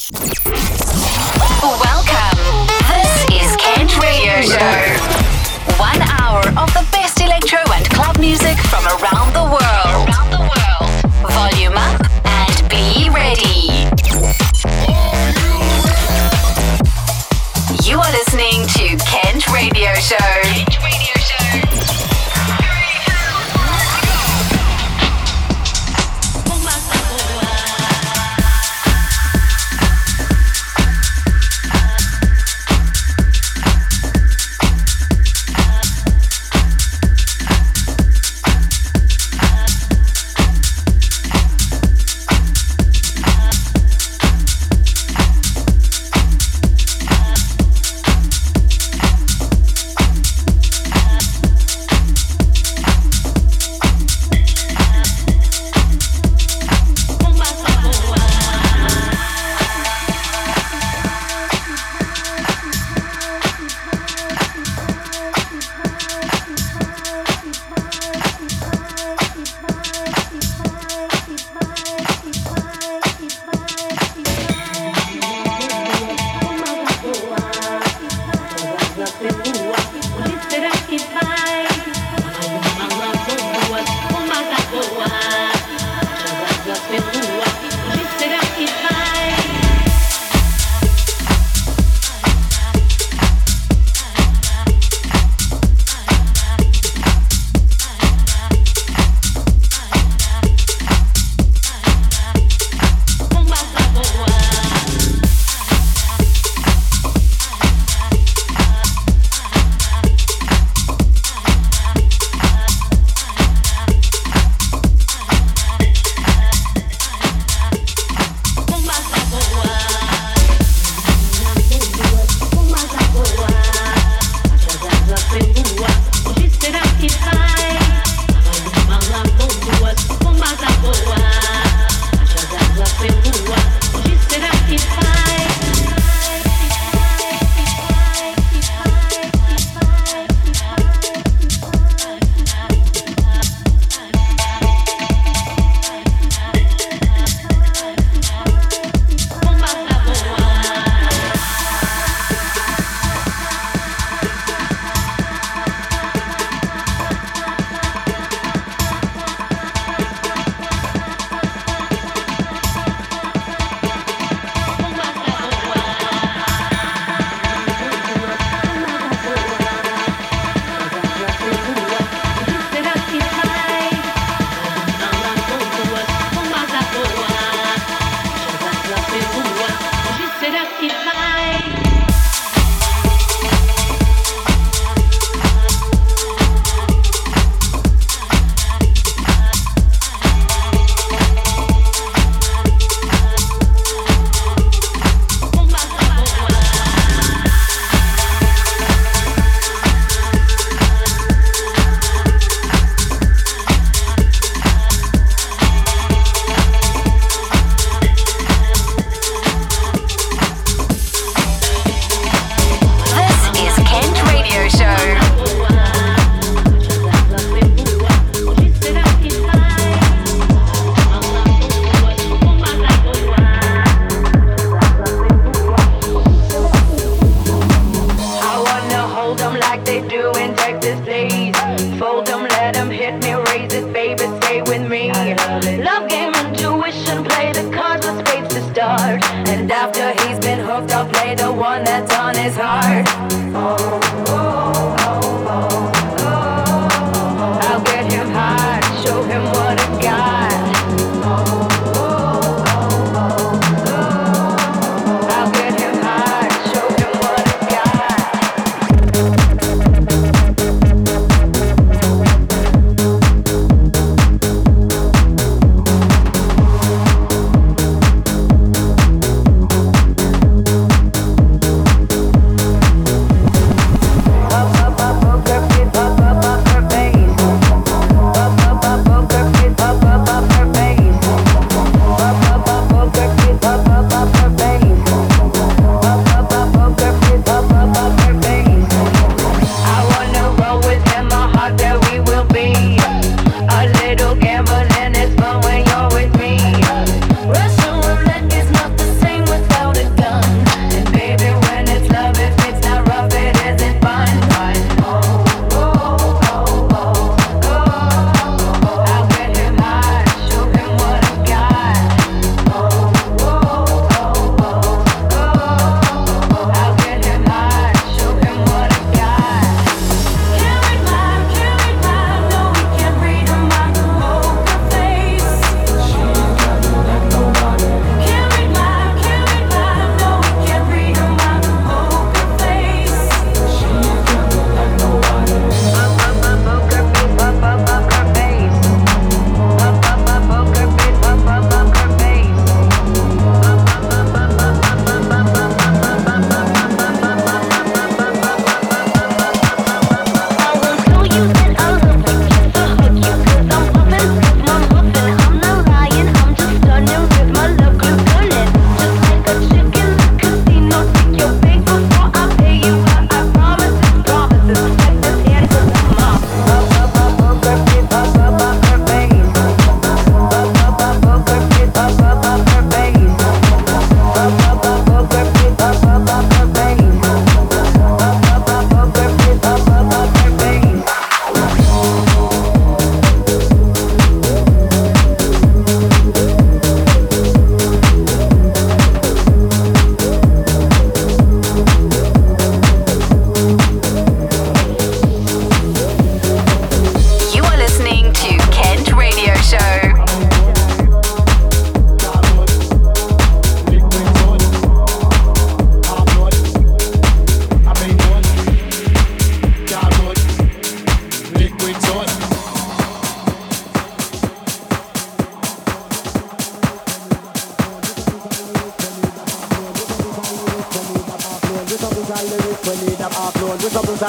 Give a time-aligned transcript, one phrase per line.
[0.00, 0.32] Welcome.
[2.88, 4.96] This is Kent Radio Show.
[5.76, 10.08] One hour of the best electro and club music from around the world.
[10.08, 10.88] Around the world.
[11.30, 13.68] Volume up and be ready.
[17.86, 20.69] You are listening to Kent Radio Show.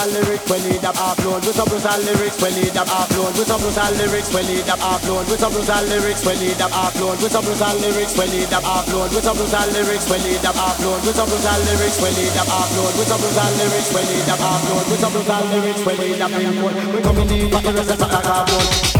[0.02, 0.50] Brutal lyrics.
[0.50, 2.38] We need them upload with some brutal lyrics.
[2.42, 4.34] We need them upload with some brutal lyrics.
[4.34, 6.26] We need them upload with some brutal lyrics.
[6.26, 8.14] We need them upload with some brutal lyrics.
[8.18, 10.06] We need them upload with some brutal lyrics.
[10.10, 11.98] We need them upload with some brutal lyrics.
[12.02, 13.90] We need them upload with some brutal lyrics.
[13.94, 15.82] We need them upload with some brutal lyrics.
[15.86, 16.74] We need them upload.
[16.96, 18.52] We coming in for the rest of the carbon.
[18.52, 18.91] to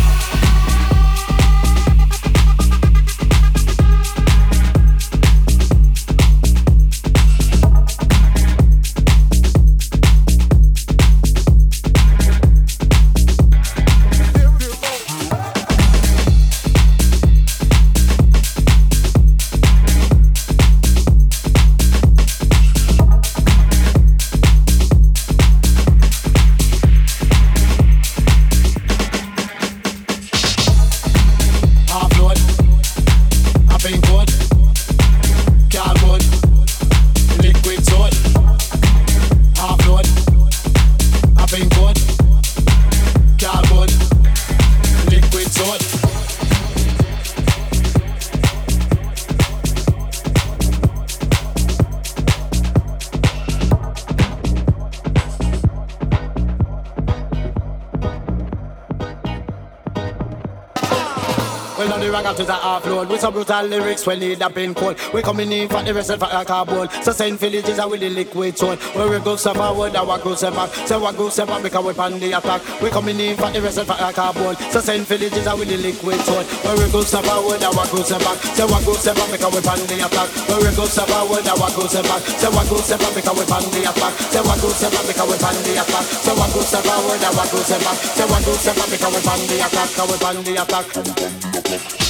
[63.06, 64.98] the with some brutal lyrics when need a pin code.
[65.14, 66.90] We coming in for the rest of our carbon.
[67.04, 68.76] So send villages are with the liquid soul.
[68.76, 70.70] Where we go step forward, our go step back.
[70.88, 72.62] So what go step back we pan the attack.
[72.82, 74.56] We coming in for the rest of our carbon.
[74.72, 76.44] So send villages are with the liquid soul.
[76.44, 78.38] Where we go step forward, our go step back.
[78.56, 80.30] So what go step back we pan the attack.
[80.50, 82.22] Where we go step forward, our go step back.
[82.22, 84.14] So what go step back we pan the attack.
[84.32, 86.06] So what go step back we pan the attack.
[86.22, 87.98] So what go step forward, our go step back.
[87.98, 89.90] So what go step back we pan the attack.
[89.92, 92.01] Because we pan the attack.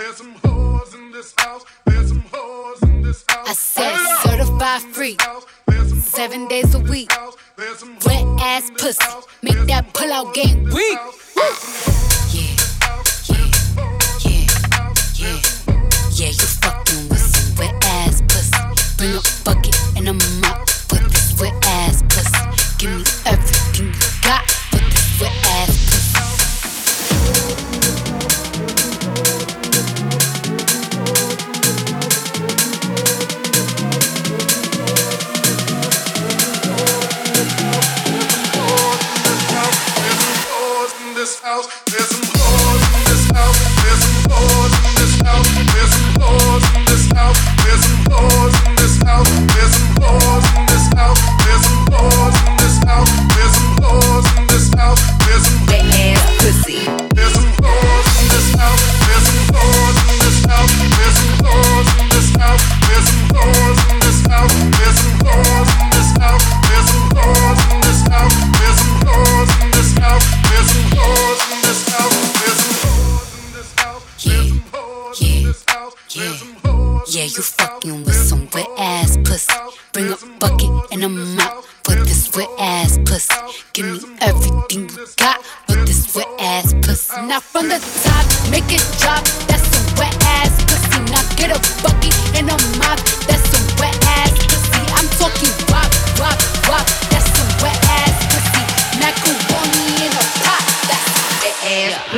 [0.00, 1.62] There's some hoes in this house.
[1.84, 3.46] There's some hoes in this house.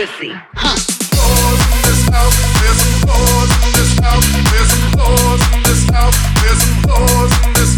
[0.07, 0.33] pussy.
[0.55, 0.75] Huh.
[0.75, 2.27] There's some doors in this house.
[4.51, 6.17] There's some doors in this house.
[6.43, 7.73] There's some doors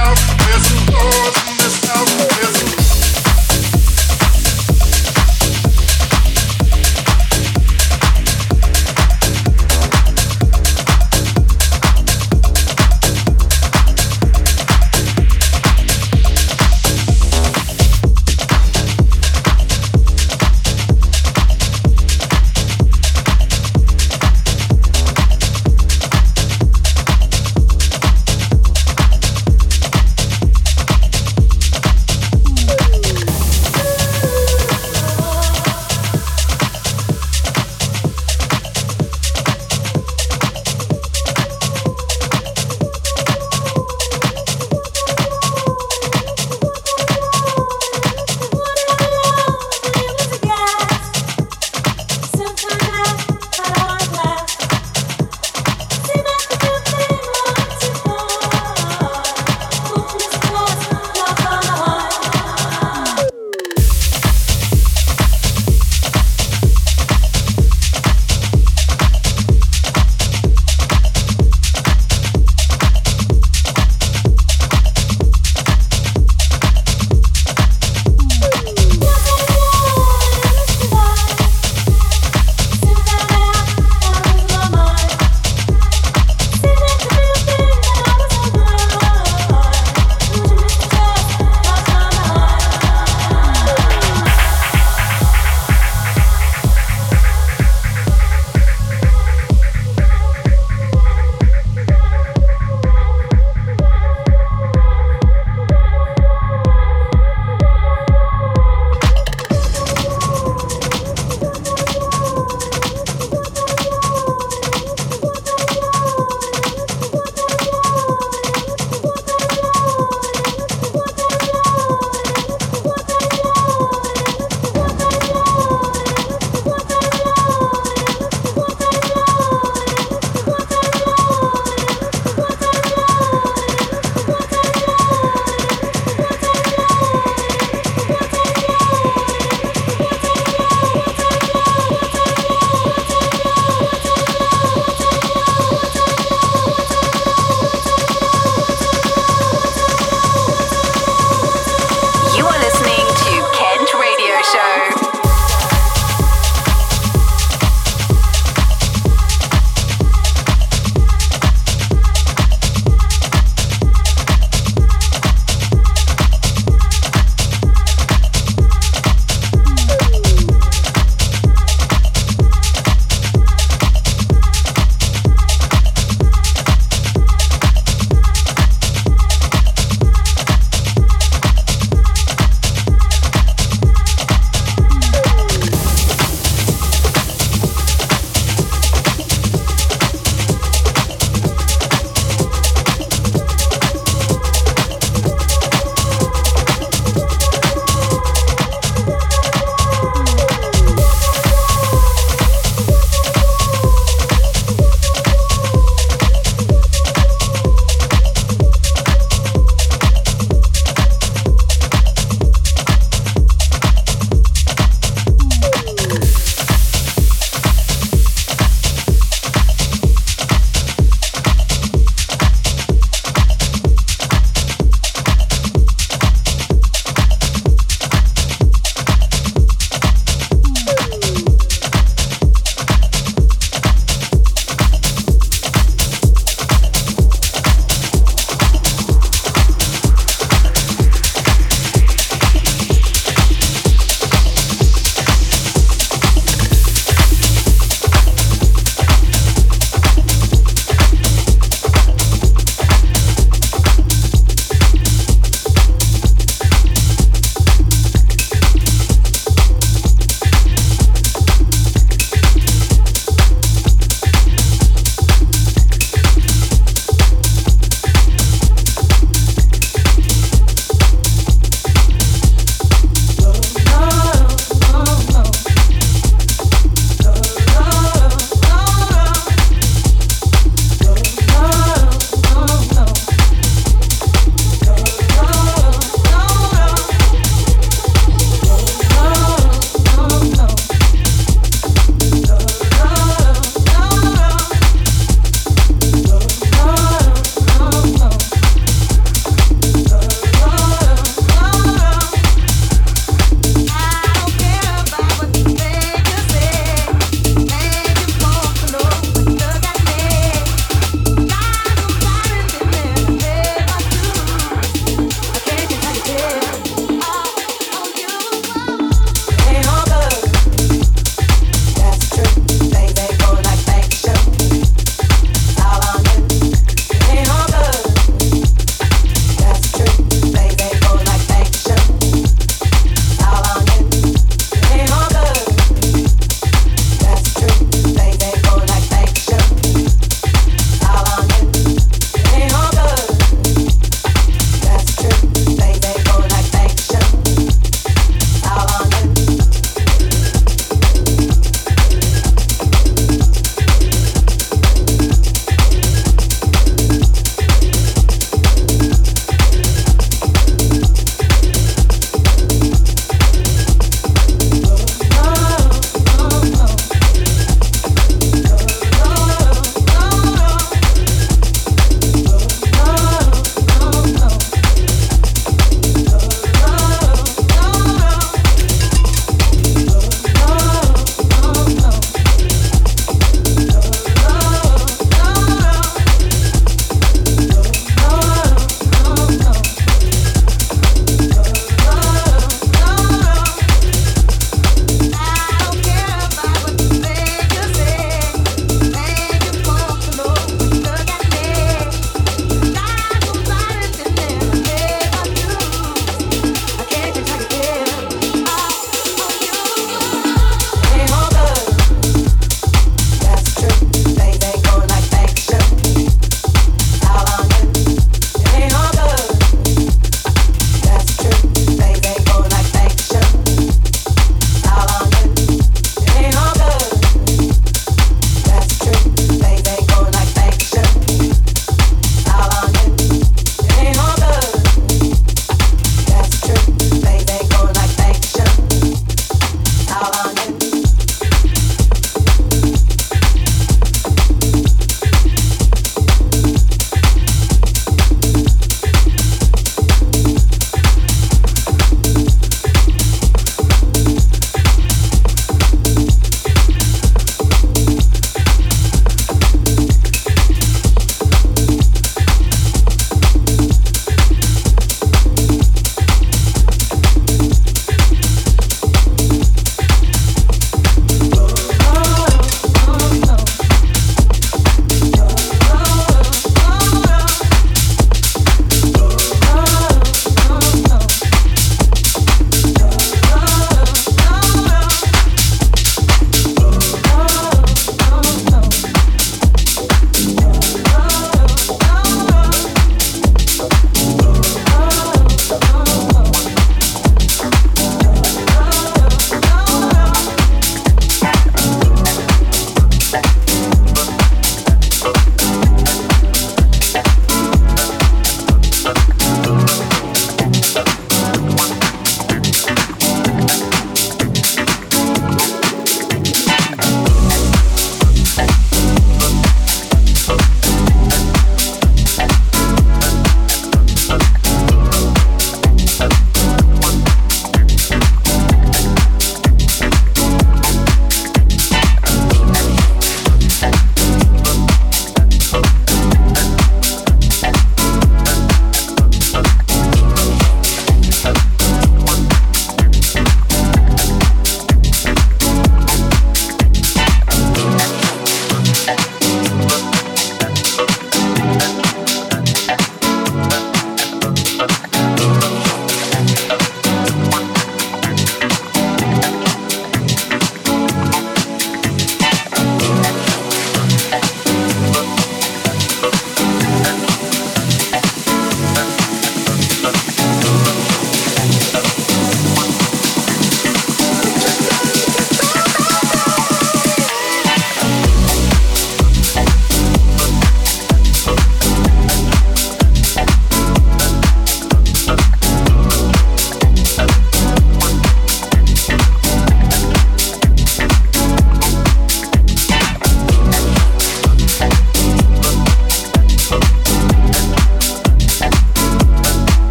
[0.00, 2.79] out, there's some doors in this house, there's some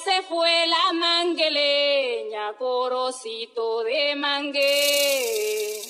[0.00, 5.89] se fue la mangueleña, corocito de mangue.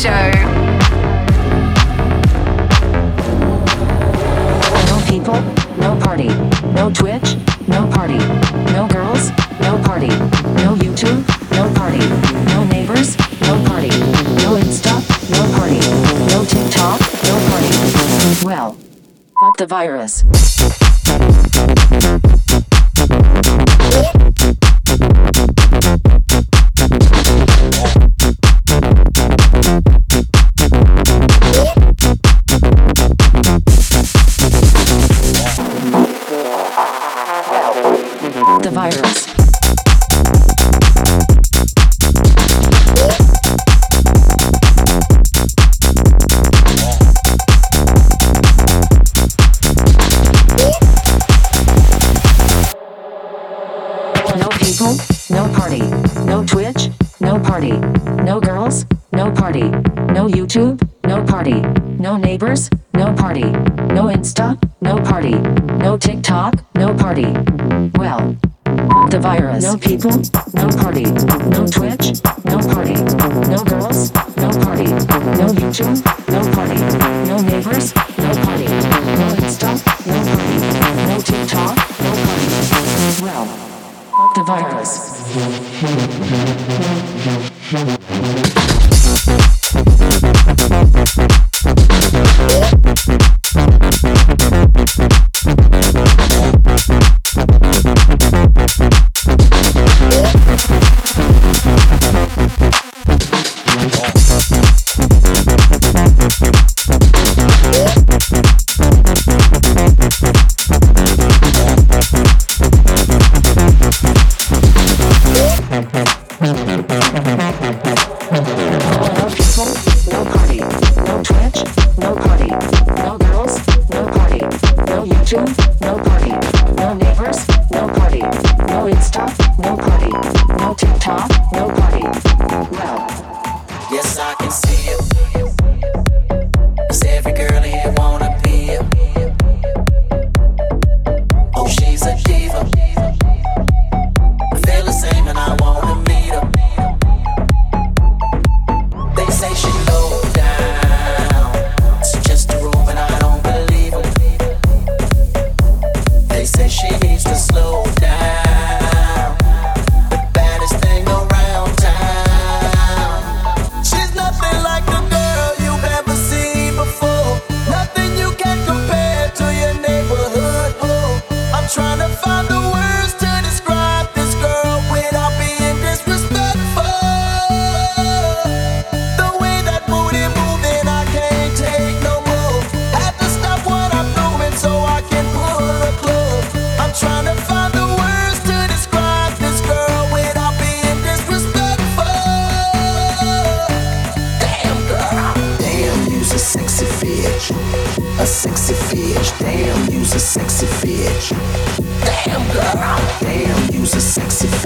[0.00, 0.30] show.
[4.88, 5.38] No people,
[5.76, 6.28] no party,
[6.72, 7.36] no Twitch,
[7.68, 8.16] no party,
[8.72, 9.28] no girls,
[9.60, 10.08] no party,
[10.56, 11.20] no YouTube,
[11.52, 11.98] no party,
[12.48, 13.90] no neighbors, no party,
[14.40, 14.96] no Insta,
[15.28, 15.80] no party,
[16.32, 18.46] no TikTok, no party.
[18.46, 18.78] Well,
[19.38, 20.24] fuck the virus.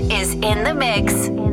[0.00, 1.49] is in the mix.